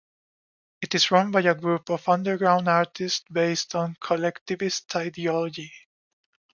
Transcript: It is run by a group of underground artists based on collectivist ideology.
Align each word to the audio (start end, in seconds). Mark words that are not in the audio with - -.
It 0.81 0.95
is 0.95 1.11
run 1.11 1.29
by 1.29 1.41
a 1.41 1.53
group 1.53 1.91
of 1.91 2.09
underground 2.09 2.67
artists 2.67 3.23
based 3.31 3.75
on 3.75 3.97
collectivist 4.01 4.95
ideology. 4.95 5.71